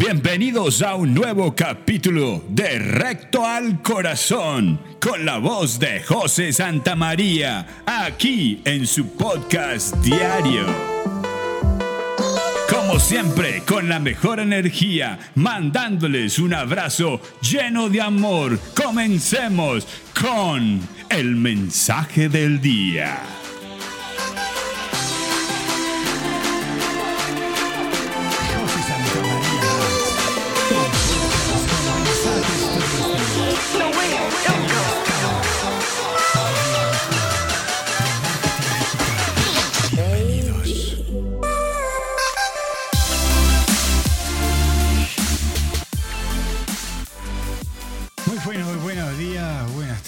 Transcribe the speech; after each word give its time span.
Bienvenidos 0.00 0.80
a 0.80 0.94
un 0.94 1.12
nuevo 1.12 1.54
capítulo 1.54 2.42
de 2.48 2.78
Recto 2.78 3.46
al 3.46 3.82
Corazón 3.82 4.80
con 4.98 5.26
la 5.26 5.36
voz 5.36 5.78
de 5.78 6.02
José 6.02 6.54
Santamaría 6.54 7.82
aquí 7.84 8.62
en 8.64 8.86
su 8.86 9.08
podcast 9.08 9.94
diario. 9.96 10.64
Como 12.70 12.98
siempre, 12.98 13.62
con 13.68 13.90
la 13.90 13.98
mejor 14.00 14.40
energía, 14.40 15.18
mandándoles 15.34 16.38
un 16.38 16.54
abrazo 16.54 17.20
lleno 17.42 17.90
de 17.90 18.00
amor, 18.00 18.58
comencemos 18.74 19.86
con 20.18 20.80
el 21.10 21.36
mensaje 21.36 22.30
del 22.30 22.62
día. 22.62 23.39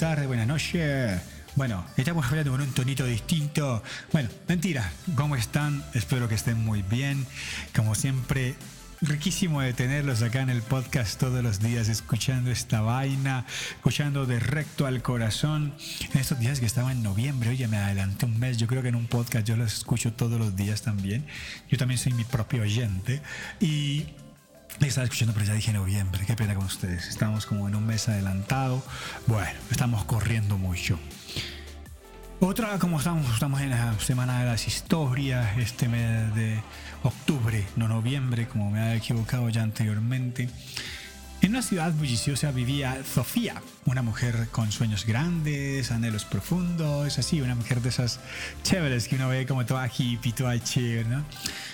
Tardes, 0.03 0.27
buenas 0.27 0.47
noches. 0.47 1.21
Bueno, 1.55 1.85
estamos 1.95 2.25
hablando 2.25 2.51
con 2.51 2.59
un 2.59 2.73
tonito 2.73 3.05
distinto. 3.05 3.81
Bueno, 4.11 4.27
mentira, 4.49 4.91
¿cómo 5.15 5.37
están? 5.37 5.81
Espero 5.93 6.27
que 6.27 6.35
estén 6.35 6.61
muy 6.61 6.81
bien. 6.81 7.25
Como 7.73 7.95
siempre, 7.95 8.55
riquísimo 8.99 9.61
de 9.61 9.71
tenerlos 9.71 10.21
acá 10.21 10.41
en 10.41 10.49
el 10.49 10.61
podcast 10.61 11.17
todos 11.17 11.41
los 11.41 11.61
días, 11.61 11.87
escuchando 11.87 12.51
esta 12.51 12.81
vaina, 12.81 13.45
escuchando 13.77 14.25
de 14.25 14.41
recto 14.41 14.87
al 14.87 15.01
corazón. 15.01 15.73
En 16.13 16.19
estos 16.19 16.37
días 16.37 16.59
que 16.59 16.65
estaba 16.65 16.91
en 16.91 17.01
noviembre, 17.01 17.51
oye, 17.51 17.69
me 17.69 17.77
adelanté 17.77 18.25
un 18.25 18.37
mes. 18.37 18.57
Yo 18.57 18.67
creo 18.67 18.81
que 18.81 18.89
en 18.89 18.95
un 18.95 19.07
podcast 19.07 19.47
yo 19.47 19.55
los 19.55 19.73
escucho 19.73 20.11
todos 20.11 20.37
los 20.37 20.57
días 20.57 20.81
también. 20.81 21.25
Yo 21.69 21.77
también 21.77 21.97
soy 21.97 22.11
mi 22.11 22.25
propio 22.25 22.63
oyente. 22.63 23.21
Y 23.61 24.07
estaba 24.81 25.05
escuchando, 25.05 25.33
pero 25.33 25.45
ya 25.45 25.53
dije 25.53 25.73
noviembre. 25.73 26.25
Qué 26.25 26.35
pena 26.35 26.55
con 26.55 26.65
ustedes. 26.65 27.07
Estamos 27.07 27.45
como 27.45 27.67
en 27.67 27.75
un 27.75 27.85
mes 27.85 28.09
adelantado. 28.09 28.83
Bueno, 29.27 29.51
estamos 29.71 30.03
corriendo 30.05 30.57
mucho. 30.57 30.99
Otra, 32.39 32.77
como 32.77 32.97
estamos, 32.97 33.33
estamos 33.33 33.61
en 33.61 33.69
la 33.69 33.97
semana 33.99 34.39
de 34.39 34.45
las 34.45 34.67
historias, 34.67 35.57
este 35.57 35.87
mes 35.87 36.35
de 36.35 36.61
octubre, 37.03 37.65
no 37.77 37.87
noviembre, 37.87 38.47
como 38.47 38.69
me 38.69 38.81
había 38.81 38.95
equivocado 38.95 39.47
ya 39.49 39.63
anteriormente. 39.63 40.49
En 41.43 41.49
una 41.49 41.61
ciudad 41.61 41.91
bulliciosa 41.91 42.51
vivía 42.51 43.03
Sofía, 43.03 43.61
una 43.83 44.01
mujer 44.01 44.47
con 44.49 44.71
sueños 44.71 45.05
grandes, 45.05 45.91
anhelos 45.91 46.23
profundos, 46.23 47.19
así, 47.19 47.41
una 47.41 47.53
mujer 47.53 47.81
de 47.81 47.89
esas 47.89 48.21
chéveres 48.63 49.09
que 49.09 49.17
uno 49.17 49.27
ve 49.27 49.45
como 49.45 49.65
toda 49.65 49.85
hippie, 49.89 50.31
toda 50.31 50.57
chévere, 50.57 51.03
¿no? 51.03 51.25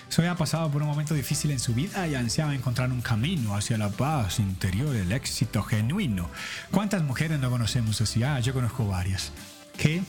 Sofía 0.09 0.31
ha 0.31 0.35
pasado 0.35 0.71
por 0.71 0.81
un 0.81 0.87
momento 0.87 1.13
difícil 1.13 1.51
en 1.51 1.59
su 1.59 1.75
vida 1.75 2.07
y 2.07 2.15
ansiaba 2.15 2.55
encontrar 2.55 2.91
un 2.91 3.01
camino 3.01 3.55
hacia 3.55 3.77
la 3.77 3.89
paz 3.89 4.39
interior, 4.39 4.95
el 4.95 5.11
éxito 5.11 5.61
genuino. 5.61 6.31
¿Cuántas 6.71 7.03
mujeres 7.03 7.39
no 7.39 7.51
conocemos 7.51 8.01
así? 8.01 8.23
Ah, 8.23 8.39
yo 8.39 8.55
conozco 8.55 8.87
varias. 8.87 9.31
Que 9.77 10.01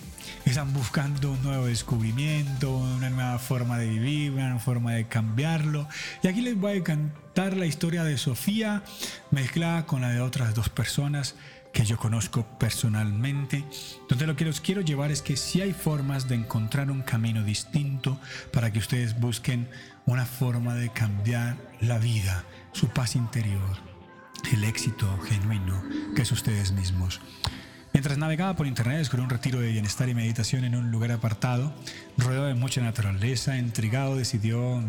están 0.44 0.72
buscando 0.72 1.32
un 1.32 1.42
nuevo 1.42 1.66
descubrimiento, 1.66 2.76
una 2.76 3.10
nueva 3.10 3.38
forma 3.38 3.78
de 3.78 3.88
vivir, 3.88 4.32
una 4.32 4.44
nueva 4.44 4.60
forma 4.60 4.92
de 4.94 5.06
cambiarlo. 5.06 5.88
Y 6.22 6.28
aquí 6.28 6.40
les 6.40 6.56
voy 6.56 6.78
a 6.78 6.84
cantar 6.84 7.56
la 7.56 7.66
historia 7.66 8.04
de 8.04 8.18
Sofía 8.18 8.82
mezclada 9.30 9.86
con 9.86 10.00
la 10.00 10.10
de 10.10 10.20
otras 10.20 10.54
dos 10.54 10.68
personas 10.68 11.34
que 11.72 11.84
yo 11.84 11.96
conozco 11.98 12.46
personalmente, 12.58 13.64
donde 14.08 14.26
lo 14.26 14.36
que 14.36 14.44
los 14.44 14.60
quiero 14.60 14.80
llevar 14.80 15.10
es 15.10 15.22
que 15.22 15.36
si 15.36 15.60
hay 15.60 15.72
formas 15.72 16.28
de 16.28 16.34
encontrar 16.34 16.90
un 16.90 17.02
camino 17.02 17.44
distinto 17.44 18.20
para 18.52 18.72
que 18.72 18.80
ustedes 18.80 19.18
busquen 19.20 19.68
una 20.06 20.26
forma 20.26 20.74
de 20.74 20.90
cambiar 20.90 21.56
la 21.80 21.98
vida, 21.98 22.44
su 22.72 22.88
paz 22.88 23.14
interior, 23.14 23.76
el 24.52 24.64
éxito 24.64 25.06
genuino 25.28 25.82
que 26.14 26.22
es 26.22 26.32
ustedes 26.32 26.72
mismos. 26.72 27.20
Mientras 28.00 28.16
navegaba 28.16 28.56
por 28.56 28.66
internet 28.66 28.96
descubrí 28.96 29.22
un 29.22 29.28
retiro 29.28 29.60
de 29.60 29.72
bienestar 29.72 30.08
y 30.08 30.14
meditación 30.14 30.64
en 30.64 30.74
un 30.74 30.90
lugar 30.90 31.12
apartado, 31.12 31.70
rodeado 32.16 32.46
de 32.46 32.54
mucha 32.54 32.80
naturaleza, 32.80 33.58
intrigado, 33.58 34.16
decidió, 34.16 34.82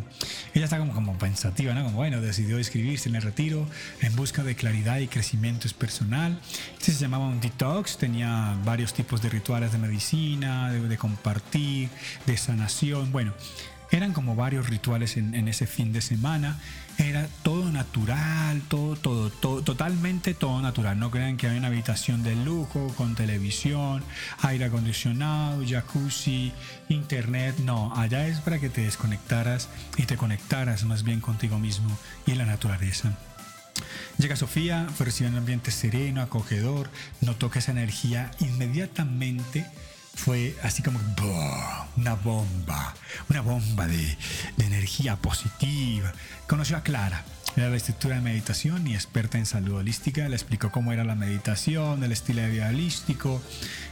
ella 0.54 0.64
está 0.64 0.78
como, 0.78 0.94
como 0.94 1.18
pensativa, 1.18 1.74
¿no? 1.74 1.84
Como 1.84 1.98
bueno, 1.98 2.22
decidió 2.22 2.58
inscribirse 2.58 3.10
en 3.10 3.16
el 3.16 3.22
retiro 3.22 3.68
en 4.00 4.16
busca 4.16 4.46
de 4.46 4.56
claridad 4.56 5.00
y 5.00 5.10
crecimiento 5.10 5.68
personal. 5.78 6.40
Este 6.80 6.94
se 6.94 7.02
llamaba 7.02 7.28
un 7.28 7.42
detox, 7.42 7.98
tenía 7.98 8.56
varios 8.64 8.94
tipos 8.94 9.22
de 9.22 9.28
rituales 9.28 9.74
de 9.74 9.78
medicina, 9.78 10.72
de, 10.72 10.80
de 10.80 10.98
compartir, 10.98 11.90
de 12.26 12.38
sanación, 12.38 13.12
bueno. 13.12 13.34
Eran 13.92 14.14
como 14.14 14.38
varios 14.38 14.70
rituales 14.70 15.18
en, 15.18 15.48
ese 15.50 15.68
fin 15.68 15.92
de 15.92 16.00
semana. 16.00 16.58
Era 16.98 17.28
todo 17.44 17.72
natural, 17.72 18.62
todo, 18.70 18.96
todo, 18.96 19.30
todo, 19.30 19.62
totalmente 19.64 20.34
todo 20.34 20.62
natural. 20.62 20.98
No 20.98 21.12
crean 21.12 21.36
que 21.36 21.48
había 21.48 21.60
una 21.60 21.68
habitación 21.68 22.24
de 22.24 22.36
lujo 22.36 22.88
con 22.96 23.16
televisión, 23.16 24.02
aire 24.40 24.66
acondicionado, 24.66 25.64
jacuzzi, 25.68 26.54
internet. 26.88 27.58
No, 27.66 27.94
allá 27.94 28.28
es 28.28 28.40
para 28.40 28.60
que 28.60 28.70
te 28.70 28.82
desconectaras 28.82 29.68
y 29.98 30.04
te 30.04 30.16
conectaras 30.16 30.86
más 30.86 31.04
bien 31.04 31.20
contigo 31.20 31.60
mismo 31.60 31.98
y 32.26 32.36
la 32.36 32.46
naturaleza. 32.46 33.12
Llega 34.18 34.36
Sofía, 34.36 34.88
en 35.20 35.26
un 35.28 35.38
ambiente 35.38 35.72
sereno, 35.72 36.22
acogedor, 36.22 36.90
notó 37.22 37.50
que 37.50 37.60
esa 37.60 37.72
energía 37.72 38.32
inmediatamente 38.40 39.66
fue 40.14 40.56
así 40.64 40.84
como 40.84 41.00
una 41.98 42.16
bomba, 42.16 42.94
una 43.30 43.42
bomba 43.42 43.88
de, 43.88 44.18
energía 44.60 45.16
positiva. 45.16 46.14
Conoció 46.48 46.78
a 46.78 46.84
Clara, 46.84 47.24
era 47.56 47.70
la 47.70 47.78
estructura 47.78 48.16
de 48.16 48.22
meditación 48.22 48.88
y 48.88 48.94
experta 48.94 49.38
en 49.38 49.46
salud 49.46 49.78
holística. 49.78 50.28
Le 50.28 50.36
explicó 50.36 50.72
cómo 50.72 50.94
era 50.94 51.04
la 51.04 51.16
meditación, 51.16 52.04
el 52.04 52.12
estilo 52.12 52.42
de 52.42 52.50
vida 52.50 52.70
holístico, 52.70 53.42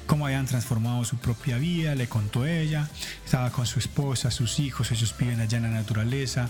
cómo 0.08 0.26
habían 0.26 0.46
transformado 0.46 1.04
su 1.06 1.18
propia 1.18 1.58
vida. 1.58 1.96
Le 1.96 2.08
contó 2.08 2.46
ella, 2.46 2.88
estaba 3.26 3.52
con 3.52 3.66
su 3.66 3.80
esposa, 3.80 4.32
sus 4.32 4.60
hijos, 4.60 4.92
ellos 4.92 5.16
viven 5.18 5.42
allá 5.42 5.58
en 5.58 5.64
la 5.64 5.70
naturaleza. 5.70 6.48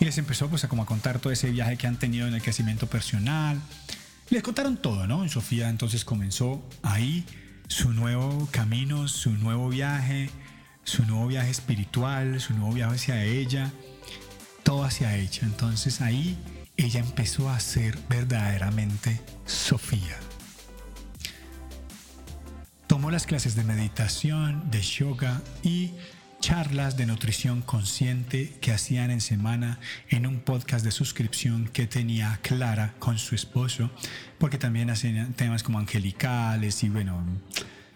Y 0.00 0.04
les 0.04 0.18
empezó 0.18 0.48
pues 0.48 0.64
a, 0.64 0.68
como 0.68 0.82
a 0.82 0.86
contar 0.86 1.20
todo 1.20 1.32
ese 1.32 1.50
viaje 1.50 1.76
que 1.76 1.86
han 1.86 1.98
tenido 1.98 2.26
en 2.26 2.34
el 2.34 2.42
crecimiento 2.42 2.86
personal. 2.86 3.60
Les 4.30 4.42
contaron 4.42 4.76
todo, 4.76 5.06
¿no? 5.06 5.28
Sofía 5.28 5.68
entonces 5.68 6.04
comenzó 6.04 6.62
ahí 6.82 7.24
su 7.68 7.92
nuevo 7.92 8.48
camino, 8.50 9.08
su 9.08 9.30
nuevo 9.30 9.68
viaje, 9.68 10.30
su 10.84 11.04
nuevo 11.04 11.26
viaje 11.26 11.50
espiritual, 11.50 12.40
su 12.40 12.54
nuevo 12.54 12.72
viaje 12.74 12.94
hacia 12.94 13.24
ella, 13.24 13.72
todo 14.62 14.84
hacia 14.84 15.16
ella. 15.16 15.42
Entonces 15.42 16.00
ahí 16.00 16.36
ella 16.76 17.00
empezó 17.00 17.50
a 17.50 17.60
ser 17.60 17.98
verdaderamente 18.08 19.20
Sofía. 19.46 20.16
Tomó 22.86 23.10
las 23.10 23.26
clases 23.26 23.54
de 23.56 23.64
meditación, 23.64 24.70
de 24.70 24.82
yoga 24.82 25.40
y 25.62 25.92
charlas 26.42 26.96
de 26.96 27.06
nutrición 27.06 27.62
consciente 27.62 28.52
que 28.60 28.72
hacían 28.72 29.12
en 29.12 29.20
semana 29.20 29.78
en 30.08 30.26
un 30.26 30.40
podcast 30.40 30.84
de 30.84 30.90
suscripción 30.90 31.68
que 31.72 31.86
tenía 31.86 32.40
Clara 32.42 32.94
con 32.98 33.16
su 33.18 33.36
esposo, 33.36 33.92
porque 34.38 34.58
también 34.58 34.90
hacían 34.90 35.34
temas 35.34 35.62
como 35.62 35.78
angelicales 35.78 36.82
y 36.82 36.88
bueno, 36.88 37.24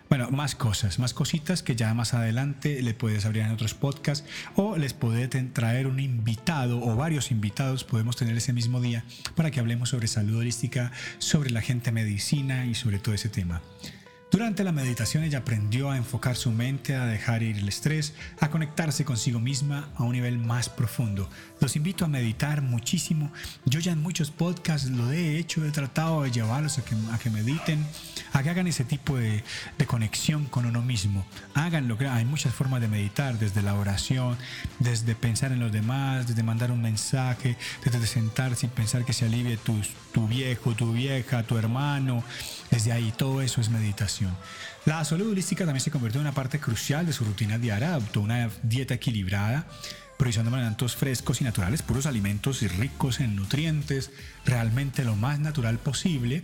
bueno, 0.09 0.31
más 0.31 0.55
cosas, 0.55 1.01
más 1.01 1.13
cositas 1.13 1.65
que 1.65 1.75
ya 1.75 1.93
más 1.93 2.15
adelante 2.15 2.81
le 2.83 2.95
puedes 2.95 3.27
abrir 3.27 3.43
en 3.43 3.51
otros 3.51 3.75
podcasts 3.75 4.25
o 4.55 4.77
les 4.77 4.95
puede 4.95 5.27
traer 5.27 5.89
un 5.89 5.99
invitado 5.99 6.81
o 6.81 6.95
varios 6.95 7.33
invitados 7.33 7.83
podemos 7.83 8.15
tener 8.15 8.37
ese 8.37 8.53
mismo 8.53 8.81
día 8.81 9.05
para 9.35 9.51
que 9.51 9.59
hablemos 9.59 9.89
sobre 9.89 10.07
salud 10.07 10.39
holística, 10.39 10.93
sobre 11.19 11.51
la 11.51 11.63
gente 11.63 11.91
medicina 11.91 12.65
y 12.67 12.77
sobre 12.77 13.01
todo 13.01 13.13
ese 13.13 13.29
tema. 13.29 13.61
Durante 14.37 14.65
la 14.65 14.73
meditación 14.73 15.25
ella 15.25 15.39
aprendió 15.39 15.91
a 15.91 15.97
enfocar 15.97 16.37
su 16.37 16.51
mente, 16.51 16.95
a 16.95 17.07
dejar 17.07 17.43
ir 17.43 17.57
el 17.57 17.71
estrés, 17.71 18.13
a 18.39 18.51
conectarse 18.51 19.03
consigo 19.03 19.41
misma 19.41 19.89
a 19.97 20.03
un 20.03 20.13
nivel 20.13 20.37
más 20.37 20.69
profundo. 20.69 21.27
Los 21.59 21.75
invito 21.75 22.05
a 22.05 22.09
meditar 22.09 22.61
muchísimo. 22.61 23.33
Yo 23.65 23.81
ya 23.81 23.93
en 23.93 24.03
muchos 24.03 24.31
podcasts 24.31 24.91
lo 24.91 25.11
he 25.11 25.39
hecho, 25.39 25.65
he 25.65 25.71
tratado 25.71 26.23
de 26.23 26.33
llevarlos 26.33 26.79
a 26.79 26.85
que, 27.19 27.31
mediten, 27.31 27.83
a 28.35 28.43
que 28.43 28.51
hagan 28.51 28.67
ese 28.67 28.85
tipo 28.85 29.17
de, 29.17 29.43
conexión 29.87 30.45
con 30.45 30.67
uno 30.67 30.83
mismo. 30.83 31.25
Háganlo, 31.55 31.97
hay 31.99 32.27
muchas 32.27 32.53
formas 32.53 32.83
de 32.83 32.89
meditar, 32.89 33.39
desde 33.39 33.63
la 33.63 33.73
oración, 33.73 34.37
desde 34.81 35.15
pensar 35.15 35.51
en 35.53 35.61
los 35.61 35.73
demás, 35.73 36.27
desde 36.27 36.43
mandar 36.43 36.71
un 36.73 36.83
mensaje, 36.83 37.57
desde 37.83 38.07
sentarse 38.07 38.67
y 38.67 38.69
pensar 38.69 39.07
que 39.07 39.15
se 39.15 39.25
alivie 39.25 39.57
tu 39.57 40.29
viejo, 40.29 40.75
tu 40.75 40.93
vieja, 40.93 41.43
tu 41.45 41.57
hermano. 41.57 42.23
Desde 42.71 42.93
ahí 42.93 43.13
todo 43.17 43.43
eso 43.43 43.61
es 43.61 43.69
meditación. 43.71 44.37
La 44.85 45.05
salud 45.05 45.31
holística 45.31 45.65
también 45.65 45.81
se 45.81 45.91
convirtió 45.91 46.21
en 46.21 46.27
una 46.27 46.35
parte 46.35 46.59
crucial 46.59 47.07
de 47.07 47.13
su 47.13 47.25
rutina 47.25 47.59
diaria, 47.59 47.91
adoptó 47.91 48.21
una 48.21 48.51
dieta 48.63 48.95
equilibrada 48.95 49.67
provisión 50.17 50.47
de 50.47 50.55
alimentos 50.55 50.97
frescos 50.97 51.41
y 51.41 51.45
naturales, 51.45 51.83
puros 51.83 52.07
alimentos 52.07 52.63
y 52.63 52.69
ricos 52.69 53.21
en 53.21 53.37
nutrientes, 53.37 54.11
realmente 54.45 55.05
lo 55.05 55.15
más 55.17 55.39
natural 55.39 55.79
posible. 55.79 56.43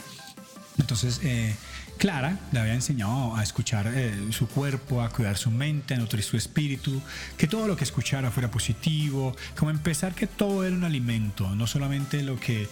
Entonces, 0.78 1.20
eh, 1.22 1.54
Clara 1.98 2.38
le 2.50 2.60
había 2.60 2.74
enseñado 2.74 3.36
a 3.36 3.42
escuchar 3.42 3.90
eh, 3.94 4.14
su 4.30 4.48
cuerpo, 4.48 5.02
a 5.02 5.10
cuidar 5.10 5.36
su 5.36 5.50
mente, 5.50 5.94
a 5.94 5.98
nutrir 5.98 6.22
su 6.22 6.36
espíritu, 6.36 7.02
que 7.36 7.46
todo 7.46 7.66
lo 7.66 7.76
que 7.76 7.84
escuchara 7.84 8.30
fuera 8.30 8.50
positivo, 8.50 9.36
como 9.56 9.70
empezar 9.70 10.14
que 10.14 10.26
todo 10.26 10.64
era 10.64 10.74
un 10.74 10.84
alimento, 10.84 11.54
no 11.54 11.66
solamente 11.66 12.22
lo 12.22 12.40
que 12.40 12.68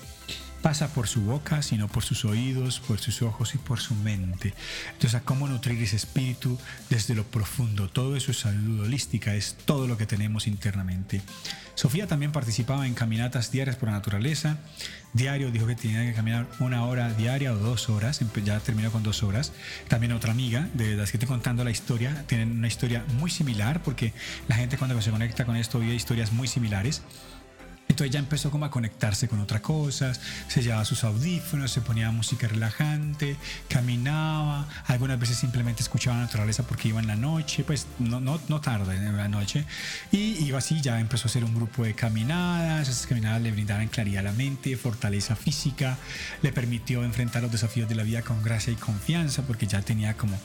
pasa 0.62 0.88
por 0.92 1.08
su 1.08 1.22
boca, 1.22 1.62
sino 1.62 1.88
por 1.88 2.02
sus 2.02 2.24
oídos, 2.24 2.80
por 2.80 2.98
sus 2.98 3.22
ojos 3.22 3.54
y 3.54 3.58
por 3.58 3.80
su 3.80 3.94
mente. 3.94 4.54
Entonces, 4.92 5.14
a 5.14 5.22
cómo 5.22 5.48
nutrir 5.48 5.82
ese 5.82 5.96
espíritu 5.96 6.58
desde 6.88 7.14
lo 7.14 7.24
profundo. 7.24 7.88
Todo 7.88 8.16
eso 8.16 8.30
es 8.30 8.40
salud 8.40 8.80
holística, 8.80 9.34
es 9.34 9.56
todo 9.64 9.86
lo 9.86 9.96
que 9.96 10.06
tenemos 10.06 10.46
internamente. 10.46 11.22
Sofía 11.74 12.06
también 12.06 12.30
participaba 12.30 12.86
en 12.86 12.94
caminatas 12.94 13.50
diarias 13.50 13.76
por 13.76 13.88
la 13.88 13.94
naturaleza. 13.94 14.58
Diario 15.14 15.50
dijo 15.50 15.66
que 15.66 15.74
tenía 15.74 16.04
que 16.04 16.12
caminar 16.12 16.46
una 16.58 16.84
hora 16.84 17.12
diaria 17.14 17.52
o 17.52 17.56
dos 17.56 17.88
horas. 17.88 18.20
Ya 18.44 18.60
terminó 18.60 18.92
con 18.92 19.02
dos 19.02 19.22
horas. 19.22 19.52
También 19.88 20.12
otra 20.12 20.32
amiga 20.32 20.68
de 20.74 20.94
las 20.96 21.10
que 21.10 21.16
estoy 21.16 21.28
contando 21.28 21.64
la 21.64 21.70
historia, 21.70 22.24
tienen 22.26 22.52
una 22.52 22.68
historia 22.68 23.04
muy 23.18 23.30
similar 23.30 23.82
porque 23.82 24.12
la 24.46 24.56
gente 24.56 24.76
cuando 24.76 25.00
se 25.00 25.10
conecta 25.10 25.46
con 25.46 25.56
esto 25.56 25.78
vive 25.78 25.94
historias 25.94 26.32
muy 26.32 26.48
similares. 26.48 27.02
Entonces 28.00 28.14
ya 28.14 28.20
empezó 28.20 28.50
como 28.50 28.64
a 28.64 28.70
conectarse 28.70 29.28
con 29.28 29.40
otras 29.40 29.60
cosas, 29.60 30.22
se 30.48 30.62
llevaba 30.62 30.86
sus 30.86 31.04
audífonos, 31.04 31.70
se 31.70 31.82
ponía 31.82 32.10
música 32.10 32.48
relajante, 32.48 33.36
caminaba, 33.68 34.66
algunas 34.86 35.20
veces 35.20 35.36
simplemente 35.36 35.82
escuchaba 35.82 36.16
la 36.16 36.22
naturaleza 36.22 36.62
porque 36.62 36.88
iba 36.88 36.98
en 36.98 37.06
la 37.06 37.16
noche, 37.16 37.62
pues 37.62 37.86
no, 37.98 38.18
no, 38.18 38.40
no 38.48 38.62
tarde, 38.62 38.96
en 38.96 39.14
la 39.18 39.28
noche, 39.28 39.66
y 40.10 40.42
iba 40.42 40.56
así, 40.56 40.80
ya 40.80 40.98
empezó 40.98 41.26
a 41.26 41.28
hacer 41.28 41.44
un 41.44 41.54
grupo 41.54 41.84
de 41.84 41.92
caminadas, 41.92 42.88
esas 42.88 43.06
caminadas 43.06 43.42
le 43.42 43.52
brindaban 43.52 43.88
claridad 43.88 44.20
a 44.20 44.30
la 44.30 44.32
mente, 44.32 44.74
fortaleza 44.78 45.36
física, 45.36 45.98
le 46.40 46.52
permitió 46.52 47.04
enfrentar 47.04 47.42
los 47.42 47.52
desafíos 47.52 47.86
de 47.86 47.96
la 47.96 48.02
vida 48.02 48.22
con 48.22 48.42
gracia 48.42 48.72
y 48.72 48.76
confianza 48.76 49.42
porque 49.42 49.66
ya 49.66 49.82
tenía 49.82 50.16
como, 50.16 50.38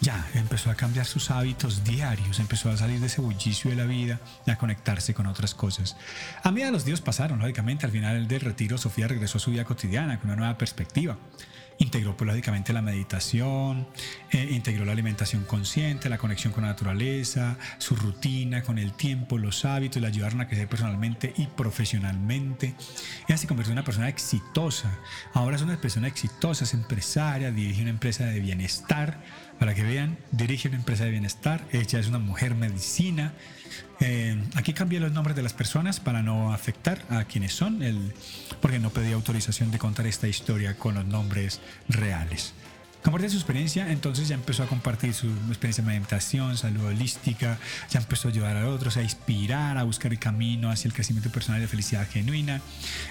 ya 0.00 0.26
empezó 0.34 0.72
a 0.72 0.74
cambiar 0.74 1.06
sus 1.06 1.30
hábitos 1.30 1.84
diarios, 1.84 2.40
empezó 2.40 2.68
a 2.68 2.76
salir 2.76 2.98
de 2.98 3.06
ese 3.06 3.20
bullicio 3.20 3.70
de 3.70 3.76
la 3.76 3.84
vida 3.84 4.18
y 4.44 4.50
a 4.50 4.58
conectarse 4.58 5.14
con 5.14 5.28
otras 5.28 5.54
cosas. 5.54 5.96
A 6.42 6.50
medida 6.50 6.66
de 6.66 6.72
los 6.72 6.84
pasaron, 7.00 7.38
lógicamente, 7.38 7.86
al 7.86 7.92
final 7.92 8.28
del 8.28 8.40
retiro, 8.40 8.78
Sofía 8.78 9.08
regresó 9.08 9.38
a 9.38 9.40
su 9.40 9.50
vida 9.50 9.64
cotidiana 9.64 10.18
con 10.18 10.30
una 10.30 10.36
nueva 10.36 10.58
perspectiva. 10.58 11.16
Integró, 11.78 12.16
pues, 12.16 12.26
lógicamente, 12.26 12.72
la 12.72 12.80
meditación, 12.80 13.86
eh, 14.30 14.48
integró 14.52 14.86
la 14.86 14.92
alimentación 14.92 15.44
consciente, 15.44 16.08
la 16.08 16.16
conexión 16.16 16.54
con 16.54 16.62
la 16.62 16.70
naturaleza, 16.70 17.58
su 17.78 17.94
rutina, 17.96 18.62
con 18.62 18.78
el 18.78 18.92
tiempo, 18.94 19.36
los 19.36 19.64
hábitos, 19.66 20.00
le 20.00 20.08
ayudaron 20.08 20.40
a 20.40 20.48
crecer 20.48 20.68
personalmente 20.68 21.34
y 21.36 21.46
profesionalmente. 21.46 22.74
Ella 23.28 23.36
se 23.36 23.46
convirtió 23.46 23.72
en 23.72 23.78
una 23.78 23.84
persona 23.84 24.08
exitosa. 24.08 24.90
Ahora 25.34 25.56
es 25.56 25.62
una 25.62 25.78
persona 25.78 26.08
exitosa, 26.08 26.64
es 26.64 26.72
empresaria, 26.72 27.50
dirige 27.50 27.82
una 27.82 27.90
empresa 27.90 28.24
de 28.24 28.40
bienestar. 28.40 29.20
Para 29.58 29.74
que 29.74 29.82
vean, 29.82 30.18
dirige 30.32 30.68
una 30.68 30.76
empresa 30.76 31.04
de 31.04 31.10
bienestar. 31.10 31.64
Ella 31.72 31.98
es 31.98 32.08
una 32.08 32.18
mujer 32.18 32.54
medicina 32.54 33.32
eh, 34.00 34.36
aquí 34.54 34.72
cambié 34.72 35.00
los 35.00 35.12
nombres 35.12 35.36
de 35.36 35.42
las 35.42 35.54
personas 35.54 36.00
para 36.00 36.22
no 36.22 36.52
afectar 36.52 37.02
a 37.08 37.24
quienes 37.24 37.52
son, 37.52 37.82
el, 37.82 38.12
porque 38.60 38.78
no 38.78 38.90
pedí 38.90 39.12
autorización 39.12 39.70
de 39.70 39.78
contar 39.78 40.06
esta 40.06 40.28
historia 40.28 40.76
con 40.76 40.94
los 40.94 41.06
nombres 41.06 41.60
reales. 41.88 42.52
Compartir 43.06 43.30
su 43.30 43.36
experiencia, 43.36 43.92
entonces 43.92 44.26
ya 44.26 44.34
empezó 44.34 44.64
a 44.64 44.66
compartir 44.66 45.14
su 45.14 45.28
experiencia 45.46 45.84
de 45.84 45.90
meditación, 45.90 46.56
salud 46.56 46.86
holística, 46.86 47.56
ya 47.88 48.00
empezó 48.00 48.26
a 48.26 48.32
ayudar 48.32 48.56
a 48.56 48.68
otros, 48.68 48.96
a 48.96 49.02
inspirar, 49.04 49.78
a 49.78 49.84
buscar 49.84 50.10
el 50.10 50.18
camino 50.18 50.72
hacia 50.72 50.88
el 50.88 50.92
crecimiento 50.92 51.30
personal 51.30 51.60
y 51.60 51.62
de 51.62 51.68
felicidad 51.68 52.04
genuina. 52.10 52.60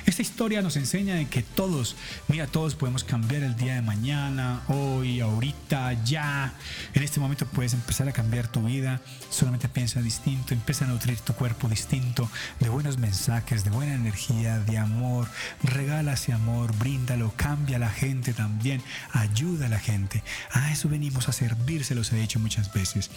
Esta 0.06 0.21
historia 0.21 0.62
nos 0.62 0.75
enseña 0.75 1.15
de 1.15 1.27
que 1.27 1.44
todos, 1.44 1.95
mira, 2.27 2.45
todos 2.45 2.75
podemos 2.75 3.06
cambiar 3.06 3.44
el 3.44 3.56
día 3.56 3.75
de 3.75 3.81
mañana, 3.83 4.63
hoy, 4.68 5.21
ahorita, 5.21 5.94
ya. 6.03 6.53
En 6.94 7.01
este 7.01 7.21
momento 7.21 7.45
puedes 7.45 7.74
empezar 7.74 8.09
a 8.09 8.12
cambiar 8.12 8.50
tu 8.50 8.63
vida, 8.63 9.00
solamente 9.30 9.69
piensa 9.69 10.01
distinto, 10.01 10.53
empieza 10.53 10.83
a 10.83 10.89
nutrir 10.89 11.21
tu 11.21 11.31
cuerpo 11.36 11.69
distinto, 11.69 12.30
de 12.59 12.68
buenos 12.68 12.97
mensajes, 12.97 13.63
de 13.63 13.69
buena 13.69 13.94
energía, 13.94 14.59
de 14.59 14.77
amor, 14.77 15.30
regala 15.63 16.15
ese 16.15 16.33
amor, 16.33 16.77
bríndalo, 16.77 17.31
cambia 17.38 17.77
a 17.77 17.80
la 17.80 17.92
gente 17.92 18.33
también, 18.33 18.81
ayuda 19.13 19.68
a 19.68 19.69
la 19.69 19.80
gente 19.80 19.84
gente. 19.85 20.23
A 20.51 20.71
eso 20.71 20.89
venimos 20.89 21.29
a 21.29 21.31
servir, 21.31 21.85
se 21.85 21.95
los 21.95 22.11
he 22.11 22.15
dicho 22.15 22.39
muchas 22.39 22.73
veces. 22.73 23.09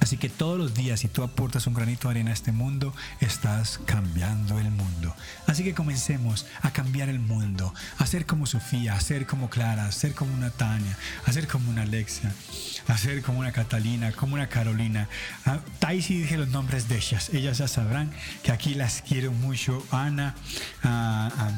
Así 0.00 0.16
que 0.16 0.28
todos 0.28 0.58
los 0.58 0.74
días, 0.74 0.98
si 0.98 1.06
tú 1.06 1.22
aportas 1.22 1.68
un 1.68 1.74
granito 1.74 2.08
de 2.08 2.14
arena 2.14 2.30
a 2.30 2.34
este 2.34 2.50
mundo, 2.50 2.92
estás 3.20 3.78
cambiando 3.84 4.58
el 4.58 4.68
mundo. 4.68 5.14
Así 5.46 5.62
que 5.62 5.74
comencemos 5.74 6.44
a 6.60 6.72
cambiar 6.72 7.08
el 7.08 7.20
mundo, 7.20 7.72
a 7.98 8.06
ser 8.06 8.26
como 8.26 8.46
Sofía, 8.46 8.94
a 8.94 9.00
ser 9.00 9.26
como 9.26 9.48
Clara, 9.48 9.86
a 9.86 9.92
ser 9.92 10.12
como 10.12 10.34
una 10.34 10.50
Tania, 10.50 10.96
a 11.24 11.32
ser 11.32 11.46
como 11.46 11.70
una 11.70 11.82
Alexa, 11.82 12.32
a 12.88 12.98
ser 12.98 13.22
como 13.22 13.38
una 13.38 13.52
Catalina, 13.52 14.10
como 14.10 14.34
una 14.34 14.48
Carolina. 14.48 15.08
Ah, 15.46 15.60
sí 16.00 16.18
dije 16.18 16.36
los 16.36 16.48
nombres 16.48 16.88
de 16.88 16.96
ellas. 16.96 17.30
Ellas 17.32 17.58
ya 17.58 17.68
sabrán 17.68 18.10
que 18.42 18.50
aquí 18.50 18.74
las 18.74 19.02
quiero 19.02 19.30
mucho. 19.30 19.86
Ana, 19.92 20.34
a 20.82 21.50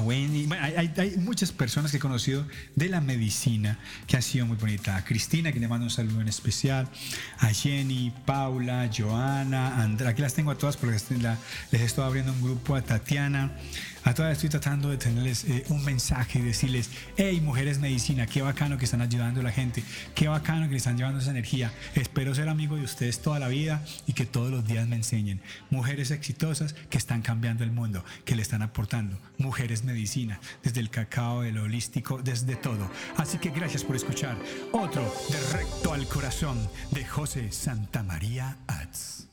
ah, 0.00 0.04
bueno, 0.04 0.30
Wendy, 0.30 0.48
hay, 0.54 1.16
muchas 1.18 1.52
personas 1.52 1.90
que 1.90 1.98
he 1.98 2.00
conocido 2.00 2.46
de 2.76 2.88
la 2.88 3.00
medicina 3.00 3.78
que 4.06 4.16
han 4.16 4.22
sido 4.22 4.46
muy 4.46 4.56
bonitas. 4.56 4.98
A 4.98 5.04
Cristina, 5.04 5.52
que 5.52 5.60
le 5.60 5.68
mando 5.68 5.84
un 5.84 5.90
saludo 5.90 6.20
en 6.20 6.28
especial. 6.28 6.88
A 7.38 7.48
Jenny, 7.48 8.12
Paula, 8.24 8.90
Joana, 8.96 9.82
Andrea. 9.82 10.10
Aquí 10.10 10.22
las 10.22 10.34
tengo 10.34 10.50
a 10.50 10.58
todas 10.58 10.76
porque 10.76 10.96
les 11.72 11.82
estoy 11.82 12.04
abriendo 12.04 12.32
un 12.32 12.42
grupo. 12.42 12.74
A 12.74 12.82
Tatiana, 12.82 13.52
a 14.04 14.14
todas 14.14 14.32
estoy 14.32 14.48
tratando 14.48 14.88
de 14.88 14.96
tenerles 14.96 15.44
eh, 15.44 15.64
un 15.68 15.84
mensaje 15.84 16.38
y 16.38 16.42
decirles, 16.42 16.90
hey, 17.16 17.40
mujeres 17.42 17.78
medicina, 17.78 18.26
qué 18.26 18.40
bacano 18.40 18.78
que 18.78 18.86
están 18.86 19.02
ayudando 19.02 19.40
a 19.40 19.42
la 19.42 19.52
gente, 19.52 19.84
qué 20.14 20.28
bacano 20.28 20.64
que 20.66 20.72
le 20.72 20.76
están 20.78 20.96
llevando 20.96 21.20
esa 21.20 21.30
energía. 21.30 21.70
Espero 21.94 22.34
ser 22.34 22.48
amigo 22.48 22.76
de 22.76 22.82
ustedes 22.82 23.20
toda 23.20 23.38
la 23.38 23.48
vida 23.48 23.84
y 24.06 24.14
que 24.14 24.24
todos 24.24 24.50
los 24.50 24.66
días 24.66 24.88
me 24.88 24.96
enseñen. 24.96 25.42
Mujeres 25.68 26.10
exitosas 26.10 26.74
que 26.88 26.96
están 26.96 27.20
cambiando 27.20 27.62
el 27.62 27.72
mundo, 27.72 28.02
que 28.24 28.36
le 28.36 28.42
están 28.42 28.62
aportando. 28.62 29.20
Mujeres 29.36 29.84
medicina, 29.92 30.40
desde 30.62 30.80
el 30.80 30.90
cacao, 30.90 31.42
el 31.42 31.58
holístico, 31.58 32.20
desde 32.22 32.56
todo. 32.56 32.90
Así 33.16 33.38
que 33.38 33.50
gracias 33.50 33.84
por 33.84 33.96
escuchar 33.96 34.36
otro 34.72 35.02
de 35.30 35.58
Recto 35.58 35.92
al 35.92 36.06
Corazón 36.06 36.68
de 36.90 37.04
José 37.04 37.52
Santamaría 37.52 38.56
Ads. 38.66 39.30